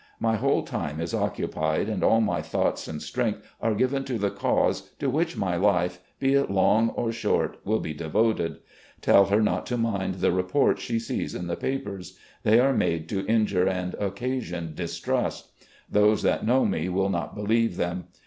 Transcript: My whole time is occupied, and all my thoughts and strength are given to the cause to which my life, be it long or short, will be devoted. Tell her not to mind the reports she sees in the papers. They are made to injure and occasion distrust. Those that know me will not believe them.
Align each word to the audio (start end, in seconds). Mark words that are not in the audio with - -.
My 0.19 0.35
whole 0.35 0.63
time 0.63 0.99
is 0.99 1.13
occupied, 1.13 1.87
and 1.87 2.03
all 2.03 2.21
my 2.21 2.41
thoughts 2.41 2.87
and 2.87 2.99
strength 2.99 3.45
are 3.61 3.75
given 3.75 4.03
to 4.05 4.17
the 4.17 4.31
cause 4.31 4.89
to 4.97 5.11
which 5.11 5.37
my 5.37 5.55
life, 5.57 5.99
be 6.17 6.33
it 6.33 6.49
long 6.49 6.89
or 6.95 7.11
short, 7.11 7.59
will 7.65 7.77
be 7.77 7.93
devoted. 7.93 8.61
Tell 9.01 9.25
her 9.25 9.43
not 9.43 9.67
to 9.67 9.77
mind 9.77 10.15
the 10.15 10.31
reports 10.31 10.81
she 10.81 10.97
sees 10.97 11.35
in 11.35 11.45
the 11.45 11.55
papers. 11.55 12.17
They 12.41 12.59
are 12.59 12.73
made 12.73 13.07
to 13.09 13.27
injure 13.27 13.67
and 13.67 13.93
occasion 13.93 14.71
distrust. 14.73 15.49
Those 15.87 16.23
that 16.23 16.47
know 16.47 16.65
me 16.65 16.89
will 16.89 17.09
not 17.11 17.35
believe 17.35 17.77
them. 17.77 18.05